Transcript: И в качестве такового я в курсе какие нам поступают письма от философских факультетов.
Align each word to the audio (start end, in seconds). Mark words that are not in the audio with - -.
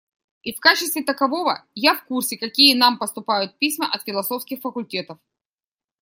И 0.43 0.51
в 0.51 0.59
качестве 0.59 1.03
такового 1.03 1.63
я 1.75 1.93
в 1.93 2.05
курсе 2.05 2.35
какие 2.35 2.73
нам 2.73 2.97
поступают 2.97 3.59
письма 3.59 3.87
от 3.93 4.01
философских 4.01 4.59
факультетов. 4.59 5.19